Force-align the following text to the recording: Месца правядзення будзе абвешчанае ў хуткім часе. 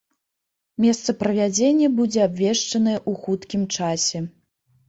Месца 0.85 1.15
правядзення 1.19 1.89
будзе 1.99 2.19
абвешчанае 2.31 2.97
ў 3.09 3.13
хуткім 3.27 3.63
часе. 3.79 4.19